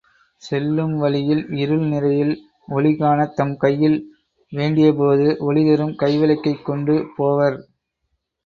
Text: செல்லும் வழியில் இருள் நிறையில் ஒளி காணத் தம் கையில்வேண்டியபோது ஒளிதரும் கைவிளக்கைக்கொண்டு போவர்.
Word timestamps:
செல்லும் 0.41 0.93
வழியில் 0.97 1.43
இருள் 1.55 1.83
நிறையில் 1.87 2.33
ஒளி 2.67 2.95
காணத் 2.95 3.35
தம் 3.35 3.53
கையில்வேண்டியபோது 3.61 5.27
ஒளிதரும் 5.47 5.95
கைவிளக்கைக்கொண்டு 5.95 6.95
போவர். 7.17 7.59